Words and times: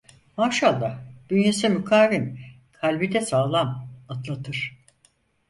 Maşallah 0.37 0.99
bünyesi 1.29 1.69
mukavim, 1.69 2.39
kalbi 2.73 3.13
de 3.13 3.21
sağlam, 3.21 3.87
atlatır. 4.09 4.77